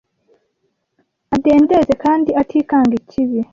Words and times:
Adendeze 1.35 1.93
kandi 2.03 2.29
atikanga 2.41 2.93
ikibi” 3.01 3.39